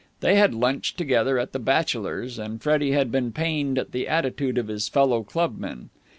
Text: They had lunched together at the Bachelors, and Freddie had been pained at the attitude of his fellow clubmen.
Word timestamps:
They 0.21 0.33
had 0.33 0.55
lunched 0.55 0.97
together 0.97 1.37
at 1.37 1.51
the 1.51 1.59
Bachelors, 1.59 2.39
and 2.39 2.59
Freddie 2.59 2.93
had 2.93 3.11
been 3.11 3.31
pained 3.31 3.77
at 3.77 3.91
the 3.91 4.07
attitude 4.07 4.57
of 4.57 4.67
his 4.67 4.89
fellow 4.89 5.21
clubmen. 5.21 5.91